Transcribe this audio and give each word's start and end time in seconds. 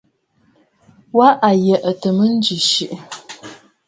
Wâ 1.17 1.27
à 1.47 1.49
yə̀tə̂ 1.65 2.11
mə 2.17 2.25
ŋgɨʼɨ 2.37 2.57
siʼi. 2.69 2.95